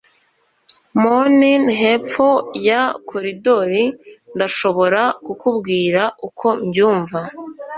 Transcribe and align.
mornin 1.01 1.63
'hepfo 1.79 2.27
ya 2.67 2.81
koridoro, 3.09 3.83
ndashobora 4.35 5.01
kukubwira 5.25 6.01
uko 6.27 6.47
mbyumva 6.65 7.19